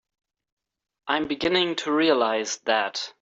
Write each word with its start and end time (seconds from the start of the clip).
I'm 1.07 1.27
beginning 1.27 1.75
to 1.75 1.91
realize 1.91 2.57
that. 2.65 3.07